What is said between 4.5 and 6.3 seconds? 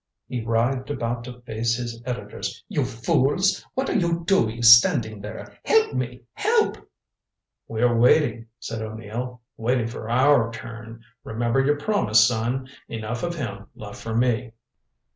standing there? Help me